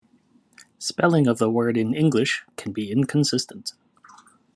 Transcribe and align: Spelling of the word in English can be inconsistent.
Spelling 0.79 1.27
of 1.27 1.37
the 1.37 1.47
word 1.47 1.77
in 1.77 1.93
English 1.93 2.43
can 2.57 2.73
be 2.73 2.91
inconsistent. 2.91 3.73